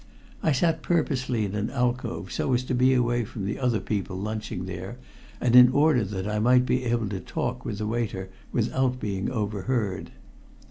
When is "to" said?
2.63-2.73, 7.09-7.19